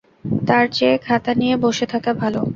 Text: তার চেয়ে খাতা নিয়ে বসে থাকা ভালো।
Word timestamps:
তার 0.47 0.65
চেয়ে 0.71 0.97
খাতা 1.05 1.31
নিয়ে 1.33 1.55
বসে 1.63 1.85
থাকা 1.93 2.11
ভালো। 2.21 2.41